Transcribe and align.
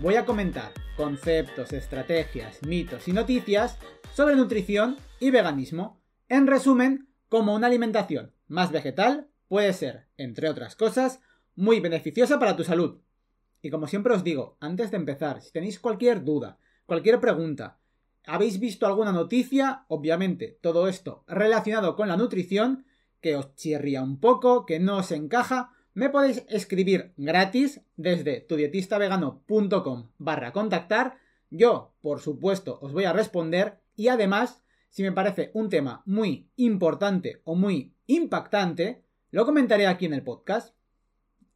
voy 0.00 0.14
a 0.14 0.24
comentar 0.24 0.72
conceptos, 0.96 1.72
estrategias, 1.72 2.62
mitos 2.62 3.08
y 3.08 3.12
noticias 3.12 3.78
sobre 4.14 4.36
nutrición 4.36 4.96
y 5.18 5.30
veganismo. 5.30 6.00
En 6.28 6.46
resumen, 6.46 7.08
como 7.28 7.54
una 7.54 7.66
alimentación 7.66 8.32
más 8.46 8.70
vegetal 8.70 9.28
puede 9.48 9.72
ser, 9.72 10.06
entre 10.16 10.48
otras 10.48 10.76
cosas, 10.76 11.20
muy 11.56 11.80
beneficiosa 11.80 12.38
para 12.38 12.54
tu 12.54 12.62
salud. 12.62 13.00
Y 13.60 13.70
como 13.70 13.88
siempre 13.88 14.14
os 14.14 14.22
digo, 14.22 14.56
antes 14.60 14.92
de 14.92 14.98
empezar, 14.98 15.42
si 15.42 15.50
tenéis 15.50 15.80
cualquier 15.80 16.24
duda, 16.24 16.58
cualquier 16.86 17.18
pregunta, 17.18 17.78
habéis 18.24 18.60
visto 18.60 18.86
alguna 18.86 19.10
noticia, 19.10 19.84
obviamente 19.88 20.58
todo 20.60 20.86
esto 20.86 21.24
relacionado 21.26 21.96
con 21.96 22.06
la 22.06 22.16
nutrición, 22.16 22.86
que 23.20 23.34
os 23.34 23.52
chirría 23.56 24.02
un 24.02 24.20
poco, 24.20 24.64
que 24.64 24.78
no 24.78 24.98
os 24.98 25.10
encaja, 25.10 25.72
me 25.98 26.10
podéis 26.10 26.44
escribir 26.48 27.12
gratis 27.16 27.80
desde 27.96 28.40
tudietistavegano.com 28.40 30.10
barra 30.18 30.52
contactar. 30.52 31.18
Yo, 31.50 31.92
por 32.02 32.20
supuesto, 32.20 32.78
os 32.80 32.92
voy 32.92 33.04
a 33.04 33.12
responder 33.12 33.80
y 33.96 34.06
además, 34.06 34.62
si 34.90 35.02
me 35.02 35.10
parece 35.10 35.50
un 35.54 35.68
tema 35.68 36.02
muy 36.06 36.48
importante 36.54 37.42
o 37.42 37.56
muy 37.56 37.96
impactante, 38.06 39.02
lo 39.32 39.44
comentaré 39.44 39.88
aquí 39.88 40.06
en 40.06 40.14
el 40.14 40.22
podcast. 40.22 40.72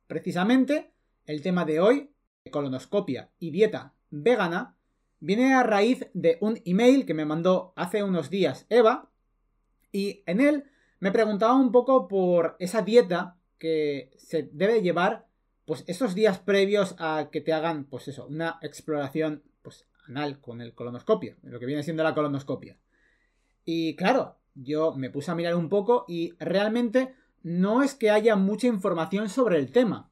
Precisamente, 0.09 0.93
el 1.27 1.41
tema 1.41 1.65
de 1.65 1.79
hoy, 1.79 2.11
colonoscopia 2.51 3.31
y 3.39 3.53
dieta 3.53 3.95
vegana, 4.11 4.77
viene 5.21 5.55
a 5.55 5.62
raíz 5.62 6.09
de 6.15 6.39
un 6.41 6.61
email 6.65 7.06
que 7.06 7.15
me 7.15 7.27
mandó 7.27 7.75
hace 7.77 8.03
unos 8.03 8.29
días 8.29 8.67
Eva 8.71 9.09
y 9.93 10.25
en 10.27 10.41
él 10.41 10.65
me 10.99 11.12
preguntaba 11.12 11.55
un 11.55 11.71
poco 11.71 12.09
por 12.09 12.56
esa 12.59 12.83
dieta 12.83 13.37
que 13.63 14.11
se 14.17 14.51
debe 14.51 14.83
llevar 14.83 15.29
pues 15.67 15.85
esos 15.87 16.17
días 16.17 16.41
previos 16.41 16.97
a 16.99 17.29
que 17.31 17.41
te 17.41 17.53
hagan 17.53 17.85
pues 17.85 18.09
eso, 18.09 18.27
una 18.27 18.59
exploración 18.61 19.45
pues 19.63 19.87
anal 20.09 20.41
con 20.41 20.61
el 20.61 20.75
colonoscopio, 20.75 21.37
lo 21.45 21.61
que 21.61 21.67
viene 21.67 21.85
siendo 21.85 22.03
la 22.03 22.13
colonoscopia. 22.13 22.77
Y 23.65 23.95
claro, 23.95 24.37
yo 24.57 24.97
me 24.97 25.11
puse 25.11 25.31
a 25.31 25.37
mirar 25.37 25.55
un 25.55 25.69
poco 25.69 26.05
y 26.09 26.33
realmente 26.41 27.15
no 27.45 27.85
es 27.85 27.95
que 27.95 28.11
haya 28.11 28.35
mucha 28.35 28.67
información 28.67 29.29
sobre 29.29 29.59
el 29.59 29.71
tema. 29.71 30.11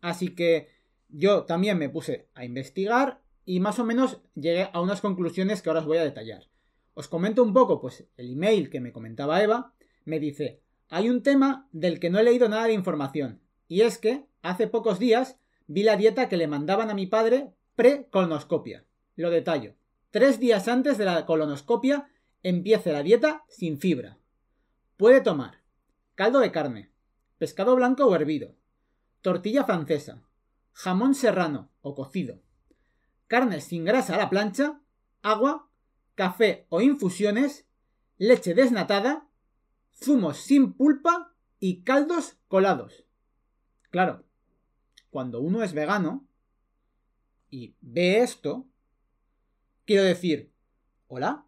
Así 0.00 0.34
que 0.34 0.66
yo 1.08 1.44
también 1.44 1.78
me 1.78 1.90
puse 1.90 2.26
a 2.34 2.44
investigar 2.44 3.20
y 3.44 3.60
más 3.60 3.78
o 3.78 3.84
menos 3.84 4.20
llegué 4.34 4.70
a 4.72 4.80
unas 4.80 5.00
conclusiones 5.00 5.62
que 5.62 5.70
ahora 5.70 5.82
os 5.82 5.86
voy 5.86 5.98
a 5.98 6.04
detallar. 6.04 6.48
Os 6.94 7.06
comento 7.06 7.44
un 7.44 7.52
poco, 7.52 7.80
pues 7.80 8.08
el 8.16 8.32
email 8.32 8.70
que 8.70 8.80
me 8.80 8.90
comentaba 8.90 9.40
Eva 9.40 9.72
me 10.04 10.18
dice, 10.18 10.62
hay 10.88 11.10
un 11.10 11.22
tema 11.22 11.68
del 11.72 12.00
que 12.00 12.10
no 12.10 12.18
he 12.18 12.22
leído 12.22 12.48
nada 12.48 12.64
de 12.64 12.72
información, 12.72 13.40
y 13.66 13.82
es 13.82 13.98
que 13.98 14.26
hace 14.42 14.66
pocos 14.66 14.98
días 14.98 15.38
vi 15.66 15.82
la 15.82 15.96
dieta 15.96 16.28
que 16.28 16.36
le 16.36 16.48
mandaban 16.48 16.90
a 16.90 16.94
mi 16.94 17.06
padre 17.06 17.52
pre-colonoscopia. 17.76 18.84
Lo 19.16 19.30
detallo. 19.30 19.74
Tres 20.10 20.40
días 20.40 20.68
antes 20.68 20.96
de 20.96 21.04
la 21.04 21.26
colonoscopia 21.26 22.08
empiece 22.42 22.92
la 22.92 23.02
dieta 23.02 23.44
sin 23.48 23.78
fibra. 23.78 24.18
Puede 24.96 25.20
tomar 25.20 25.62
caldo 26.14 26.40
de 26.40 26.50
carne, 26.50 26.90
pescado 27.38 27.76
blanco 27.76 28.04
o 28.04 28.14
hervido, 28.16 28.56
tortilla 29.22 29.62
francesa, 29.62 30.24
jamón 30.72 31.14
serrano 31.14 31.70
o 31.80 31.94
cocido, 31.94 32.42
carne 33.28 33.60
sin 33.60 33.84
grasa 33.84 34.14
a 34.14 34.18
la 34.18 34.28
plancha, 34.28 34.80
agua, 35.22 35.68
café 36.16 36.66
o 36.70 36.80
infusiones, 36.80 37.66
leche 38.16 38.54
desnatada 38.54 39.27
zumos 40.00 40.38
sin 40.38 40.72
pulpa 40.72 41.34
y 41.58 41.82
caldos 41.82 42.38
colados. 42.48 43.04
Claro, 43.90 44.24
cuando 45.10 45.40
uno 45.40 45.62
es 45.62 45.72
vegano 45.72 46.26
y 47.50 47.74
ve 47.80 48.20
esto, 48.20 48.66
quiero 49.84 50.04
decir, 50.04 50.52
hola, 51.08 51.46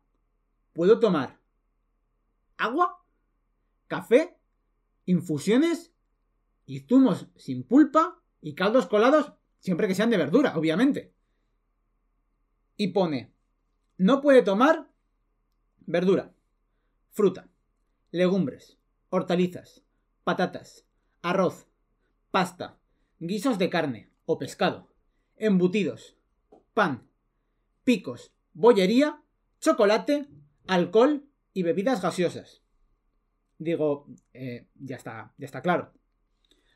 ¿puedo 0.73 0.99
tomar 0.99 1.39
agua, 2.57 3.05
café, 3.87 4.39
infusiones 5.05 5.93
y 6.67 6.81
zumos 6.81 7.29
sin 7.37 7.65
pulpa 7.65 8.23
y 8.41 8.55
caldos 8.55 8.87
colados 8.87 9.33
siempre 9.59 9.87
que 9.87 9.95
sean 9.95 10.11
de 10.11 10.17
verdura, 10.17 10.57
obviamente? 10.57 11.15
Y 12.77 12.89
pone, 12.89 13.35
no 13.99 14.23
puede 14.23 14.43
tomar 14.43 14.91
verdura, 15.81 16.33
fruta, 17.11 17.50
legumbres, 18.11 18.79
hortalizas, 19.09 19.83
patatas, 20.25 20.87
arroz, 21.23 21.67
pasta, 22.31 22.79
guisos 23.19 23.59
de 23.59 23.71
carne 23.71 24.11
o 24.25 24.39
pescado, 24.39 24.89
embutidos, 25.37 26.17
pan, 26.75 27.09
picos, 27.85 28.33
bollería, 28.53 29.23
chocolate, 29.61 30.29
alcohol 30.67 31.25
y 31.53 31.63
bebidas 31.63 32.01
gaseosas. 32.01 32.63
Digo, 33.59 34.07
eh, 34.33 34.67
ya 34.77 34.97
está, 34.97 35.35
ya 35.37 35.47
está 35.47 35.61
claro. 35.61 35.93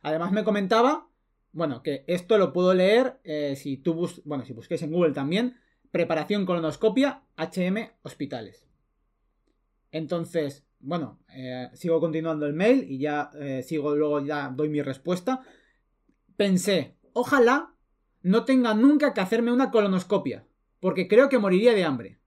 Además 0.03 0.33
me 0.33 0.45
comentaba, 0.45 1.09
bueno, 1.53 1.83
que 1.83 2.05
esto 2.07 2.37
lo 2.37 2.53
puedo 2.53 2.75
leer 2.75 3.21
eh, 3.25 3.57
si 3.57 3.79
tú 3.79 3.95
bus 3.95 4.23
bueno, 4.25 4.45
si 4.45 4.53
busquéis 4.53 4.83
en 4.83 4.93
Google 4.93 5.13
también, 5.13 5.57
preparación 5.91 6.45
colonoscopia 6.45 7.23
HM 7.37 7.93
hospitales. 8.03 8.67
Entonces, 9.93 10.67
bueno, 10.85 11.19
eh, 11.35 11.71
sigo 11.73 11.99
continuando 11.99 12.45
el 12.47 12.53
mail 12.53 12.85
y 12.89 12.99
ya 12.99 13.31
eh, 13.41 13.63
sigo 13.63 13.97
luego 13.97 14.25
ya 14.25 14.51
doy 14.51 14.69
mi 14.69 14.83
respuesta. 14.83 15.41
Pensé, 16.37 16.97
ojalá 17.15 17.75
no 18.23 18.45
tenga 18.45 18.75
nunca 18.75 19.15
que 19.15 19.21
hacerme 19.21 19.51
una 19.51 19.71
colonoscopia, 19.71 20.47
porque 20.81 21.09
creo 21.09 21.29
que 21.29 21.39
moriría 21.39 21.73
de 21.73 21.85
hambre. 21.85 22.19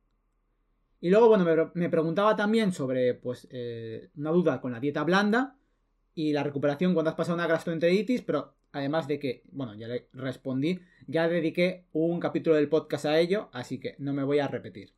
Y 1.00 1.12
luego, 1.12 1.28
bueno, 1.28 1.72
me, 1.76 1.90
preguntaba 1.90 2.36
también 2.36 2.74
sobre, 2.74 3.14
pues, 3.14 3.48
eh, 3.52 4.10
una 4.16 4.32
duda 4.32 4.60
con 4.60 4.72
la 4.72 4.80
dieta 4.80 5.04
blanda 5.04 5.56
y 6.16 6.34
la 6.34 6.42
recuperación 6.42 6.96
cuando 6.96 7.12
has 7.12 7.16
pasado 7.16 7.36
una 7.36 7.46
gastroenteritis, 7.46 8.24
pero 8.24 8.56
además 8.72 9.08
de 9.08 9.20
que, 9.20 9.44
bueno, 9.52 9.76
ya 9.76 9.88
le 9.88 10.08
respondí, 10.14 10.80
ya 11.06 11.28
dediqué 11.28 11.86
un 11.92 12.20
capítulo 12.20 12.56
del 12.56 12.70
podcast 12.70 13.06
a 13.06 13.20
ello, 13.20 13.50
así 13.54 13.80
que 13.80 13.96
no 14.00 14.14
me 14.14 14.24
voy 14.24 14.40
a 14.40 14.48
repetir. 14.48 14.96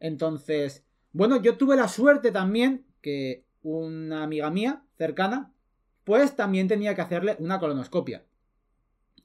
Entonces, 0.00 0.86
bueno, 1.12 1.42
yo 1.42 1.58
tuve 1.58 1.76
la 1.76 1.88
suerte 1.88 2.32
también 2.32 2.86
que 3.02 3.44
una 3.62 4.22
amiga 4.22 4.50
mía 4.50 4.82
cercana, 4.96 5.52
pues 6.04 6.34
también 6.34 6.68
tenía 6.68 6.94
que 6.94 7.02
hacerle 7.02 7.36
una 7.38 7.60
colonoscopia. 7.60 8.24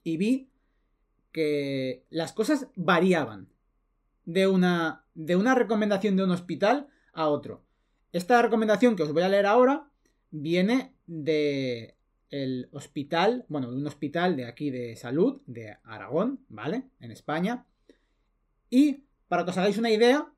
Y 0.04 0.16
vi 0.16 0.50
que 1.32 2.04
las 2.10 2.32
cosas 2.32 2.68
variaban 2.74 3.48
de 4.24 4.46
una, 4.46 5.04
de 5.14 5.36
una 5.36 5.54
recomendación 5.54 6.16
de 6.16 6.24
un 6.24 6.30
hospital 6.30 6.88
a 7.12 7.28
otro. 7.28 7.62
Esta 8.12 8.42
recomendación 8.42 8.96
que 8.96 9.02
os 9.02 9.12
voy 9.12 9.22
a 9.22 9.28
leer 9.28 9.46
ahora 9.46 9.88
viene 10.30 10.94
de 11.06 11.94
el 12.30 12.68
hospital, 12.72 13.46
bueno, 13.48 13.70
de 13.70 13.76
un 13.76 13.86
hospital 13.86 14.36
de 14.36 14.44
aquí 14.44 14.70
de 14.70 14.96
salud, 14.96 15.40
de 15.46 15.78
Aragón, 15.84 16.40
¿vale? 16.48 16.84
En 17.00 17.10
España. 17.10 17.64
Y 18.70 19.04
para 19.28 19.44
que 19.44 19.50
os 19.50 19.58
hagáis 19.58 19.78
una 19.78 19.90
idea, 19.90 20.30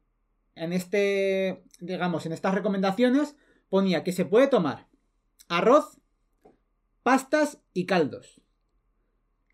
en 0.61 0.75
este, 0.75 1.65
digamos, 1.81 2.27
en 2.27 2.33
estas 2.33 2.55
recomendaciones 2.55 3.35
ponía 3.71 4.05
que 4.05 4.13
se 4.13 4.27
puede 4.27 4.47
tomar 4.47 4.89
arroz, 5.49 5.99
pastas 7.03 7.63
y 7.73 7.87
caldos, 7.87 8.43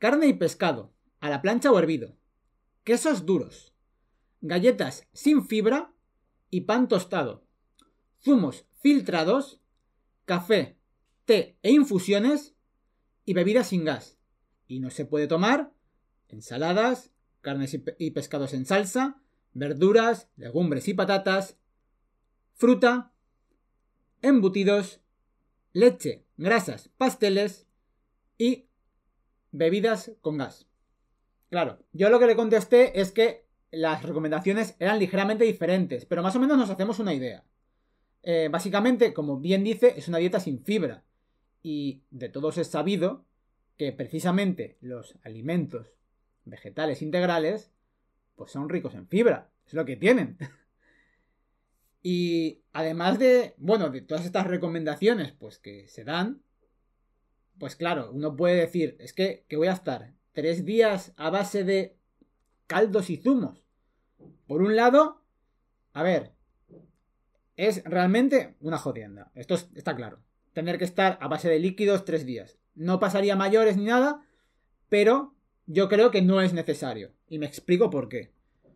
carne 0.00 0.26
y 0.26 0.32
pescado, 0.32 0.92
a 1.20 1.30
la 1.30 1.42
plancha 1.42 1.70
o 1.70 1.78
hervido, 1.78 2.16
quesos 2.82 3.24
duros, 3.24 3.72
galletas 4.40 5.06
sin 5.12 5.46
fibra 5.46 5.94
y 6.50 6.62
pan 6.62 6.88
tostado, 6.88 7.46
zumos 8.20 8.66
filtrados, 8.80 9.62
café, 10.24 10.76
té 11.24 11.56
e 11.62 11.70
infusiones 11.70 12.56
y 13.24 13.32
bebidas 13.34 13.68
sin 13.68 13.84
gas. 13.84 14.18
Y 14.66 14.80
no 14.80 14.90
se 14.90 15.04
puede 15.04 15.28
tomar 15.28 15.72
ensaladas, 16.26 17.12
carnes 17.42 17.78
y 17.98 18.10
pescados 18.10 18.54
en 18.54 18.66
salsa, 18.66 19.22
verduras, 19.56 20.28
legumbres 20.36 20.86
y 20.88 20.94
patatas, 20.94 21.56
fruta, 22.54 23.12
embutidos, 24.20 25.00
leche, 25.72 26.24
grasas, 26.36 26.90
pasteles 26.96 27.66
y 28.36 28.66
bebidas 29.52 30.12
con 30.20 30.36
gas. 30.36 30.66
Claro, 31.48 31.78
yo 31.92 32.10
lo 32.10 32.18
que 32.18 32.26
le 32.26 32.36
contesté 32.36 33.00
es 33.00 33.12
que 33.12 33.46
las 33.70 34.02
recomendaciones 34.02 34.76
eran 34.78 34.98
ligeramente 34.98 35.44
diferentes, 35.44 36.04
pero 36.04 36.22
más 36.22 36.36
o 36.36 36.40
menos 36.40 36.58
nos 36.58 36.70
hacemos 36.70 36.98
una 36.98 37.14
idea. 37.14 37.44
Eh, 38.22 38.48
básicamente, 38.50 39.14
como 39.14 39.38
bien 39.38 39.64
dice, 39.64 39.94
es 39.96 40.08
una 40.08 40.18
dieta 40.18 40.40
sin 40.40 40.62
fibra. 40.62 41.04
Y 41.62 42.02
de 42.10 42.28
todos 42.28 42.58
es 42.58 42.68
sabido 42.68 43.24
que 43.76 43.92
precisamente 43.92 44.76
los 44.80 45.16
alimentos 45.22 45.94
vegetales 46.44 47.02
integrales 47.02 47.72
pues 48.36 48.52
son 48.52 48.68
ricos 48.68 48.94
en 48.94 49.08
fibra. 49.08 49.50
Es 49.66 49.74
lo 49.74 49.84
que 49.84 49.96
tienen. 49.96 50.38
y 52.02 52.62
además 52.72 53.18
de, 53.18 53.54
bueno, 53.56 53.90
de 53.90 54.02
todas 54.02 54.24
estas 54.24 54.46
recomendaciones 54.46 55.32
pues 55.32 55.58
que 55.58 55.88
se 55.88 56.04
dan, 56.04 56.42
pues 57.58 57.76
claro, 57.76 58.10
uno 58.12 58.36
puede 58.36 58.56
decir, 58.56 58.96
es 59.00 59.12
que, 59.12 59.44
voy 59.50 59.68
a 59.68 59.72
estar 59.72 60.12
tres 60.32 60.64
días 60.64 61.12
a 61.16 61.30
base 61.30 61.64
de 61.64 61.96
caldos 62.66 63.10
y 63.10 63.16
zumos. 63.16 63.64
Por 64.46 64.62
un 64.62 64.76
lado, 64.76 65.22
a 65.92 66.02
ver, 66.02 66.32
es 67.56 67.82
realmente 67.84 68.54
una 68.60 68.78
jodienda. 68.78 69.30
Esto 69.34 69.54
está 69.74 69.96
claro. 69.96 70.20
Tener 70.52 70.78
que 70.78 70.84
estar 70.84 71.18
a 71.20 71.28
base 71.28 71.48
de 71.48 71.58
líquidos 71.58 72.04
tres 72.04 72.26
días. 72.26 72.58
No 72.74 73.00
pasaría 73.00 73.36
mayores 73.36 73.76
ni 73.76 73.84
nada, 73.84 74.26
pero 74.88 75.35
yo 75.66 75.88
creo 75.88 76.10
que 76.10 76.22
no 76.22 76.40
es 76.40 76.52
necesario. 76.52 77.12
Y 77.28 77.38
me 77.38 77.46
explico 77.46 77.90
por 77.90 78.08
qué. 78.08 78.32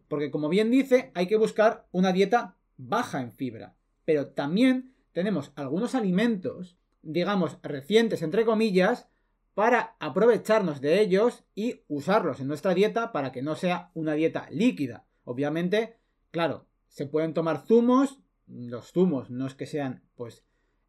Porque 0.08 0.31
como 0.31 0.48
bien 0.48 0.70
dice, 0.70 1.10
hay 1.14 1.26
que 1.26 1.37
buscar 1.37 1.87
una 1.92 2.12
dieta 2.12 2.56
baja 2.76 3.20
en 3.20 3.32
fibra. 3.32 3.75
Pero 4.04 4.28
también 4.28 4.94
tenemos 5.12 5.52
algunos 5.54 5.94
alimentos, 5.94 6.76
digamos, 7.02 7.58
recientes, 7.62 8.22
entre 8.22 8.44
comillas, 8.44 9.08
para 9.54 9.96
aprovecharnos 10.00 10.81
de 10.81 11.00
ellos 11.00 11.44
y 11.54 11.82
usarlos 11.88 12.40
en 12.40 12.48
nuestra 12.48 12.75
dieta 12.75 13.12
para 13.12 13.32
que 13.32 13.43
no 13.43 13.56
sea 13.56 13.90
una 13.94 14.14
dieta 14.14 14.48
líquida. 14.50 15.04
Obviamente, 15.25 15.96
claro, 16.31 16.66
se 16.88 17.06
pueden 17.06 17.34
tomar 17.34 17.66
zumos, 17.66 18.20
los 18.46 18.93
zumos 18.93 19.31
no 19.31 19.46
es 19.46 19.54
que 19.54 19.66
sean 19.66 20.02
pues 20.16 20.44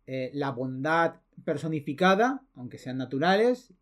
eh, 0.07 0.31
la 0.33 0.51
bondad 0.51 1.21
personificada, 1.43 2.43
aunque 2.55 2.77
sean 2.77 2.97
naturales, 2.97 3.73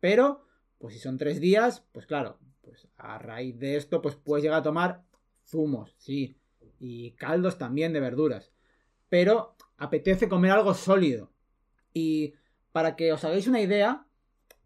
pero 0.00 0.45
pues 0.78 0.94
si 0.94 1.00
son 1.00 1.18
tres 1.18 1.40
días, 1.40 1.84
pues 1.92 2.06
claro, 2.06 2.38
pues 2.62 2.88
a 2.96 3.18
raíz 3.18 3.58
de 3.58 3.76
esto 3.76 4.02
pues 4.02 4.16
puedes 4.16 4.42
llegar 4.42 4.60
a 4.60 4.64
tomar 4.64 5.04
zumos, 5.44 5.94
sí, 5.98 6.36
y 6.78 7.12
caldos 7.12 7.58
también 7.58 7.92
de 7.92 8.00
verduras, 8.00 8.52
pero 9.08 9.56
apetece 9.76 10.28
comer 10.28 10.52
algo 10.52 10.74
sólido. 10.74 11.32
Y 11.92 12.34
para 12.72 12.96
que 12.96 13.12
os 13.12 13.24
hagáis 13.24 13.46
una 13.46 13.60
idea, 13.60 14.06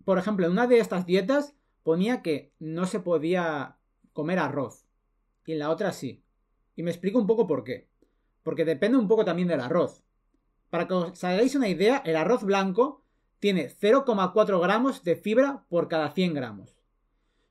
por 0.04 0.18
ejemplo, 0.18 0.46
en 0.46 0.52
una 0.52 0.66
de 0.66 0.78
estas 0.78 1.06
dietas 1.06 1.54
ponía 1.82 2.22
que 2.22 2.52
no 2.58 2.86
se 2.86 3.00
podía 3.00 3.76
comer 4.12 4.38
arroz 4.38 4.86
y 5.50 5.52
en 5.52 5.58
la 5.58 5.70
otra 5.70 5.92
sí. 5.92 6.22
Y 6.76 6.82
me 6.82 6.90
explico 6.90 7.18
un 7.18 7.26
poco 7.26 7.46
por 7.46 7.64
qué. 7.64 7.88
Porque 8.42 8.64
depende 8.64 8.98
un 8.98 9.08
poco 9.08 9.24
también 9.24 9.48
del 9.48 9.60
arroz. 9.60 10.02
Para 10.70 10.86
que 10.86 10.94
os 10.94 11.24
hagáis 11.24 11.54
una 11.56 11.68
idea, 11.68 12.02
el 12.06 12.16
arroz 12.16 12.44
blanco 12.44 13.04
tiene 13.40 13.68
0,4 13.68 14.60
gramos 14.60 15.02
de 15.02 15.16
fibra 15.16 15.64
por 15.68 15.88
cada 15.88 16.12
100 16.12 16.34
gramos. 16.34 16.76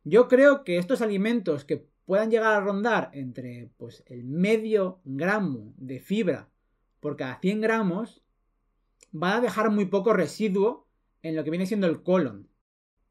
Yo 0.04 0.28
creo 0.28 0.64
que 0.64 0.78
estos 0.78 1.02
alimentos 1.02 1.66
que 1.66 1.86
puedan 2.06 2.32
llegar 2.32 2.54
a 2.54 2.62
rondar 2.62 3.10
entre 3.14 3.70
pues, 3.78 4.04
el 4.08 4.24
medio 4.24 5.02
gramo 5.04 5.74
de 5.78 6.00
fibra 6.00 6.50
por 7.00 7.18
cada 7.18 7.40
100 7.40 7.62
gramos 7.62 8.24
van 9.12 9.38
a 9.38 9.42
dejar 9.42 9.72
muy 9.72 9.86
poco 9.86 10.14
residuo 10.14 10.88
en 11.22 11.36
lo 11.36 11.44
que 11.44 11.50
viene 11.50 11.66
siendo 11.66 11.88
el 11.88 12.04
colon. 12.04 12.48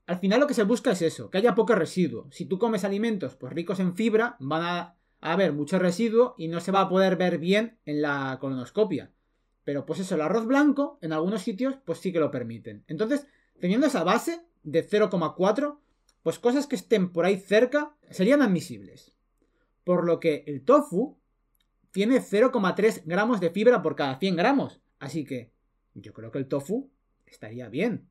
Al 0.06 0.19
final 0.19 0.40
lo 0.40 0.46
que 0.46 0.54
se 0.54 0.62
busca 0.62 0.92
es 0.92 1.02
eso, 1.02 1.30
que 1.30 1.38
haya 1.38 1.54
poco 1.54 1.75
residuo. 1.75 2.28
Si 2.30 2.46
tú 2.46 2.58
comes 2.58 2.84
alimentos 2.84 3.36
pues, 3.36 3.52
ricos 3.52 3.80
en 3.80 3.94
fibra, 3.94 4.36
van 4.40 4.62
a 4.62 4.96
haber 5.20 5.52
mucho 5.52 5.78
residuo 5.78 6.34
y 6.38 6.48
no 6.48 6.60
se 6.60 6.72
va 6.72 6.82
a 6.82 6.88
poder 6.88 7.16
ver 7.16 7.38
bien 7.38 7.78
en 7.84 8.02
la 8.02 8.38
colonoscopia. 8.40 9.12
Pero 9.68 9.84
pues 9.84 10.00
eso, 10.00 10.14
el 10.14 10.22
arroz 10.22 10.46
blanco 10.46 10.98
en 11.02 11.12
algunos 11.12 11.42
sitios 11.42 11.74
pues 11.84 11.98
sí 11.98 12.10
que 12.10 12.20
lo 12.20 12.30
permiten. 12.30 12.84
Entonces, 12.86 13.26
teniendo 13.60 13.86
esa 13.86 14.02
base 14.02 14.40
de 14.62 14.82
0,4, 14.82 15.76
pues 16.22 16.38
cosas 16.38 16.66
que 16.66 16.74
estén 16.74 17.12
por 17.12 17.26
ahí 17.26 17.36
cerca 17.36 17.94
serían 18.08 18.40
admisibles. 18.40 19.12
Por 19.84 20.06
lo 20.06 20.20
que 20.20 20.42
el 20.46 20.64
tofu 20.64 21.18
tiene 21.90 22.22
0,3 22.22 23.02
gramos 23.04 23.40
de 23.40 23.50
fibra 23.50 23.82
por 23.82 23.94
cada 23.94 24.18
100 24.18 24.36
gramos. 24.36 24.80
Así 25.00 25.26
que 25.26 25.52
yo 25.92 26.14
creo 26.14 26.30
que 26.30 26.38
el 26.38 26.48
tofu 26.48 26.88
estaría 27.26 27.68
bien. 27.68 28.08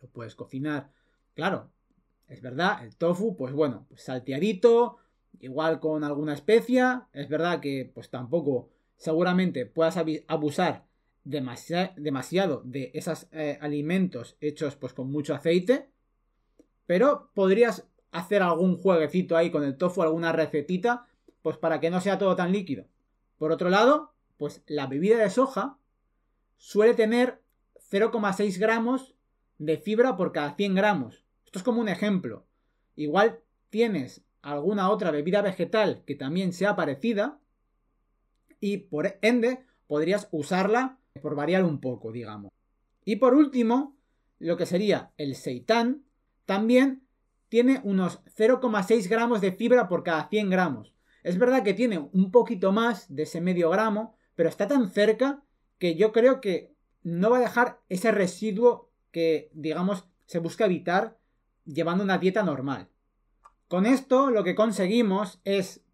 Lo 0.00 0.08
puedes 0.10 0.36
cocinar. 0.36 0.92
Claro, 1.34 1.72
es 2.28 2.40
verdad, 2.40 2.84
el 2.84 2.94
tofu, 2.94 3.36
pues 3.36 3.52
bueno, 3.52 3.84
pues 3.88 4.04
salteadito, 4.04 4.98
igual 5.40 5.80
con 5.80 6.04
alguna 6.04 6.34
especia. 6.34 7.08
Es 7.12 7.28
verdad 7.28 7.58
que 7.58 7.90
pues 7.92 8.10
tampoco 8.10 8.70
seguramente 8.96 9.66
puedas 9.66 9.96
abusar 10.26 10.86
demasiado 11.24 12.62
de 12.64 12.90
esos 12.94 13.26
eh, 13.32 13.58
alimentos 13.60 14.36
hechos 14.40 14.76
pues 14.76 14.92
con 14.92 15.10
mucho 15.10 15.34
aceite. 15.34 15.90
Pero 16.86 17.30
podrías 17.34 17.88
hacer 18.12 18.42
algún 18.42 18.76
jueguecito 18.76 19.36
ahí 19.36 19.50
con 19.50 19.64
el 19.64 19.76
tofu, 19.76 20.02
alguna 20.02 20.32
recetita, 20.32 21.06
pues 21.42 21.56
para 21.56 21.80
que 21.80 21.90
no 21.90 22.00
sea 22.00 22.18
todo 22.18 22.36
tan 22.36 22.52
líquido. 22.52 22.86
Por 23.38 23.52
otro 23.52 23.70
lado, 23.70 24.12
pues 24.36 24.62
la 24.66 24.86
bebida 24.86 25.18
de 25.18 25.30
soja 25.30 25.78
suele 26.56 26.94
tener 26.94 27.42
0,6 27.90 28.58
gramos 28.58 29.14
de 29.58 29.78
fibra 29.78 30.16
por 30.16 30.32
cada 30.32 30.54
100 30.54 30.74
gramos. 30.74 31.24
Esto 31.44 31.58
es 31.58 31.64
como 31.64 31.80
un 31.80 31.88
ejemplo. 31.88 32.46
Igual 32.94 33.40
tienes 33.70 34.24
alguna 34.42 34.90
otra 34.90 35.10
bebida 35.10 35.42
vegetal 35.42 36.02
que 36.06 36.14
también 36.14 36.52
sea 36.52 36.76
parecida 36.76 37.40
y 38.60 38.78
por 38.78 39.18
ende 39.22 39.64
podrías 39.86 40.28
usarla 40.30 40.98
por 41.20 41.34
variar 41.34 41.64
un 41.64 41.80
poco, 41.80 42.12
digamos. 42.12 42.52
Y 43.04 43.16
por 43.16 43.34
último, 43.34 43.96
lo 44.38 44.56
que 44.56 44.66
sería 44.66 45.12
el 45.16 45.34
seitán 45.34 46.04
también 46.44 47.06
tiene 47.48 47.80
unos 47.84 48.22
0,6 48.36 49.08
gramos 49.08 49.40
de 49.40 49.52
fibra 49.52 49.88
por 49.88 50.02
cada 50.02 50.28
100 50.28 50.50
gramos. 50.50 50.94
Es 51.22 51.38
verdad 51.38 51.62
que 51.62 51.74
tiene 51.74 51.98
un 51.98 52.30
poquito 52.30 52.72
más 52.72 53.14
de 53.14 53.24
ese 53.24 53.40
medio 53.40 53.70
gramo, 53.70 54.16
pero 54.34 54.48
está 54.48 54.66
tan 54.66 54.90
cerca 54.90 55.42
que 55.78 55.96
yo 55.96 56.12
creo 56.12 56.40
que 56.40 56.74
no 57.02 57.30
va 57.30 57.38
a 57.38 57.40
dejar 57.40 57.80
ese 57.88 58.10
residuo 58.10 58.90
que, 59.10 59.50
digamos, 59.52 60.06
se 60.26 60.38
busca 60.38 60.66
evitar 60.66 61.18
llevando 61.64 62.04
una 62.04 62.18
dieta 62.18 62.42
normal. 62.42 62.88
Con 63.68 63.86
esto 63.86 64.30
lo 64.30 64.44
que 64.44 64.54
conseguimos 64.54 65.40
es 65.44 65.84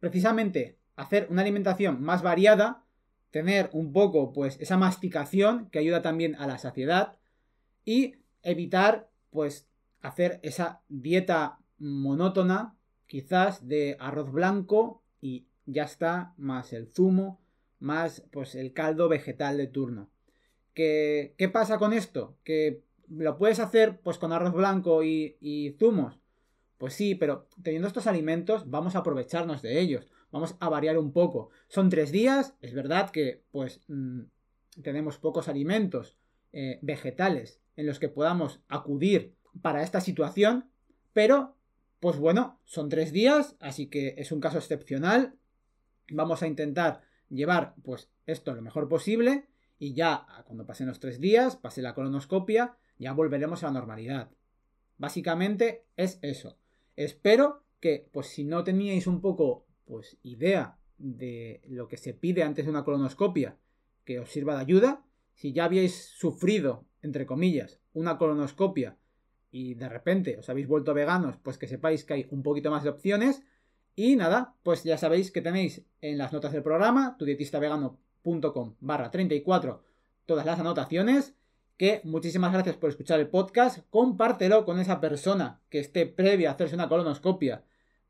precisamente 0.00 0.77
hacer 0.98 1.28
una 1.30 1.42
alimentación 1.42 2.02
más 2.02 2.22
variada, 2.22 2.82
tener 3.30 3.70
un 3.72 3.92
poco 3.92 4.32
pues 4.32 4.58
esa 4.60 4.76
masticación 4.76 5.70
que 5.70 5.78
ayuda 5.78 6.02
también 6.02 6.34
a 6.34 6.46
la 6.46 6.58
saciedad 6.58 7.16
y 7.84 8.16
evitar 8.42 9.08
pues 9.30 9.68
hacer 10.02 10.40
esa 10.42 10.82
dieta 10.88 11.60
monótona 11.78 12.74
quizás 13.06 13.68
de 13.68 13.96
arroz 14.00 14.32
blanco 14.32 15.02
y 15.20 15.46
ya 15.66 15.84
está 15.84 16.34
más 16.36 16.72
el 16.72 16.88
zumo 16.88 17.40
más 17.78 18.24
pues 18.32 18.56
el 18.56 18.72
caldo 18.72 19.08
vegetal 19.08 19.56
de 19.56 19.68
turno. 19.68 20.10
¿Qué, 20.74 21.34
qué 21.38 21.48
pasa 21.48 21.78
con 21.78 21.92
esto? 21.92 22.36
Que 22.42 22.82
lo 23.08 23.38
puedes 23.38 23.60
hacer 23.60 24.00
pues 24.00 24.18
con 24.18 24.32
arroz 24.32 24.52
blanco 24.52 25.04
y, 25.04 25.36
y 25.40 25.76
zumos 25.78 26.18
pues 26.78 26.94
sí, 26.94 27.16
pero 27.16 27.48
teniendo 27.62 27.88
estos 27.88 28.06
alimentos 28.06 28.70
vamos 28.70 28.94
a 28.94 29.00
aprovecharnos 29.00 29.62
de 29.62 29.80
ellos, 29.80 30.06
vamos 30.30 30.56
a 30.60 30.68
variar 30.68 30.98
un 30.98 31.12
poco. 31.12 31.50
Son 31.68 31.88
tres 31.90 32.12
días, 32.12 32.54
es 32.60 32.74
verdad 32.74 33.10
que 33.10 33.44
pues 33.50 33.82
mm, 33.88 34.22
tenemos 34.82 35.18
pocos 35.18 35.48
alimentos 35.48 36.16
eh, 36.52 36.78
vegetales 36.82 37.60
en 37.76 37.86
los 37.86 37.98
que 37.98 38.08
podamos 38.08 38.60
acudir 38.68 39.34
para 39.62 39.82
esta 39.82 40.00
situación, 40.00 40.70
pero 41.12 41.56
pues 42.00 42.18
bueno, 42.18 42.60
son 42.64 42.88
tres 42.88 43.12
días, 43.12 43.56
así 43.60 43.86
que 43.86 44.14
es 44.18 44.32
un 44.32 44.40
caso 44.40 44.58
excepcional. 44.58 45.34
Vamos 46.10 46.42
a 46.42 46.46
intentar 46.46 47.02
llevar 47.28 47.74
pues 47.82 48.10
esto 48.26 48.54
lo 48.54 48.62
mejor 48.62 48.88
posible 48.88 49.48
y 49.78 49.94
ya 49.94 50.26
cuando 50.46 50.66
pasen 50.66 50.88
los 50.88 51.00
tres 51.00 51.20
días, 51.20 51.56
pase 51.56 51.82
la 51.82 51.94
colonoscopia, 51.94 52.76
ya 52.98 53.12
volveremos 53.12 53.62
a 53.62 53.66
la 53.66 53.72
normalidad. 53.72 54.30
Básicamente 54.96 55.84
es 55.96 56.18
eso. 56.22 56.58
Espero 56.96 57.62
que, 57.80 58.08
pues 58.12 58.26
si 58.26 58.44
no 58.44 58.64
teníais 58.64 59.06
un 59.06 59.20
poco, 59.20 59.66
pues 59.88 60.18
idea 60.22 60.76
de 60.98 61.62
lo 61.66 61.88
que 61.88 61.96
se 61.96 62.12
pide 62.14 62.42
antes 62.42 62.66
de 62.66 62.70
una 62.70 62.84
colonoscopia, 62.84 63.56
que 64.04 64.20
os 64.20 64.30
sirva 64.30 64.54
de 64.54 64.60
ayuda. 64.60 65.04
Si 65.34 65.52
ya 65.52 65.64
habíais 65.64 65.94
sufrido, 65.94 66.84
entre 67.02 67.26
comillas, 67.26 67.80
una 67.94 68.18
colonoscopia 68.18 68.96
y 69.50 69.74
de 69.74 69.88
repente 69.88 70.36
os 70.38 70.48
habéis 70.48 70.68
vuelto 70.68 70.94
veganos, 70.94 71.36
pues 71.42 71.58
que 71.58 71.66
sepáis 71.66 72.04
que 72.04 72.14
hay 72.14 72.26
un 72.30 72.42
poquito 72.42 72.70
más 72.70 72.84
de 72.84 72.90
opciones. 72.90 73.42
Y 73.96 74.16
nada, 74.16 74.54
pues 74.62 74.84
ya 74.84 74.98
sabéis 74.98 75.30
que 75.30 75.40
tenéis 75.40 75.82
en 76.00 76.18
las 76.18 76.32
notas 76.32 76.52
del 76.52 76.62
programa, 76.62 77.16
tudietistavegano.com 77.18 78.74
barra 78.80 79.10
34, 79.10 79.82
todas 80.26 80.46
las 80.46 80.60
anotaciones 80.60 81.34
que 81.78 82.00
muchísimas 82.02 82.52
gracias 82.52 82.76
por 82.76 82.90
escuchar 82.90 83.20
el 83.20 83.28
podcast, 83.28 83.88
compártelo 83.88 84.64
con 84.64 84.80
esa 84.80 85.00
persona 85.00 85.60
que 85.70 85.78
esté 85.78 86.06
previa 86.06 86.50
a 86.50 86.52
hacerse 86.54 86.74
una 86.74 86.88
colonoscopia 86.88 87.62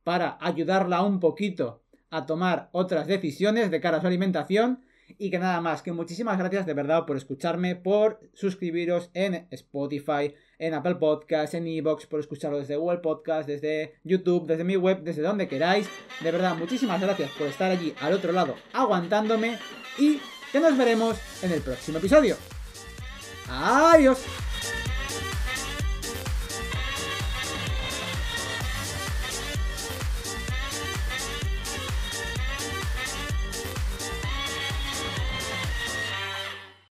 para 0.08 0.38
ayudarla 0.40 1.02
un 1.02 1.20
poquito 1.20 1.82
a 2.08 2.24
tomar 2.24 2.70
otras 2.72 3.06
decisiones 3.06 3.70
de 3.70 3.78
cara 3.78 3.98
a 3.98 4.00
su 4.00 4.06
alimentación. 4.06 4.82
Y 5.18 5.30
que 5.30 5.38
nada 5.38 5.60
más, 5.60 5.82
que 5.82 5.92
muchísimas 5.92 6.38
gracias 6.38 6.64
de 6.64 6.72
verdad 6.72 7.04
por 7.04 7.18
escucharme, 7.18 7.76
por 7.76 8.18
suscribiros 8.32 9.10
en 9.12 9.46
Spotify, 9.50 10.34
en 10.58 10.72
Apple 10.72 10.94
Podcasts, 10.94 11.54
en 11.54 11.66
Evox, 11.66 12.06
por 12.06 12.20
escucharlo 12.20 12.58
desde 12.58 12.76
Google 12.76 13.00
Podcast, 13.00 13.46
desde 13.46 13.96
YouTube, 14.02 14.46
desde 14.46 14.64
mi 14.64 14.76
web, 14.76 15.02
desde 15.02 15.20
donde 15.20 15.46
queráis. 15.46 15.90
De 16.22 16.30
verdad, 16.30 16.56
muchísimas 16.56 17.02
gracias 17.02 17.30
por 17.32 17.46
estar 17.46 17.70
allí 17.70 17.92
al 18.00 18.14
otro 18.14 18.32
lado 18.32 18.54
aguantándome 18.72 19.58
y 19.98 20.20
que 20.50 20.58
nos 20.58 20.74
veremos 20.78 21.18
en 21.42 21.52
el 21.52 21.60
próximo 21.60 21.98
episodio. 21.98 22.34
Adiós. 23.46 24.47